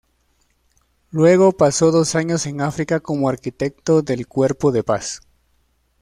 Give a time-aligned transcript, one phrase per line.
[1.11, 5.21] Luego pasó dos años en África como Arquitecto del Cuerpo de Paz.